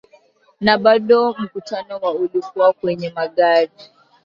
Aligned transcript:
na 0.61 0.77
bado 0.77 1.35
mkutano 1.39 1.97
wa 1.97 2.11
ulikuwa 2.13 2.73
kwenye 2.73 3.09
magari 3.09 3.71